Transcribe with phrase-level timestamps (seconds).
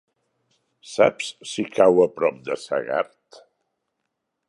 [0.91, 3.43] Saps si cau a prop de Segart?